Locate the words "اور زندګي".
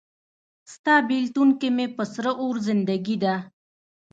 2.41-3.17